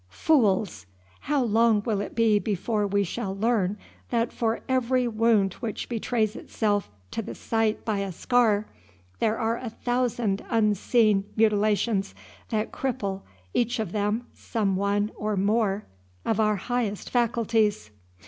[0.09, 0.87] Fools!
[1.29, 3.77] How long will it be before we shall learn
[4.09, 8.65] that for every wound which betrays itself to the sight by a scar,
[9.19, 12.15] there are a thousand unseen mutilations
[12.49, 13.21] that cripple,
[13.53, 15.85] each of them, some one or more
[16.25, 17.91] of our highest faculties?